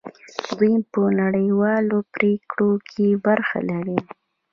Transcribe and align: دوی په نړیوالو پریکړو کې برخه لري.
دوی 0.57 0.75
په 0.91 1.01
نړیوالو 1.21 1.97
پریکړو 2.13 2.71
کې 2.89 3.07
برخه 3.25 3.59
لري. 3.69 3.99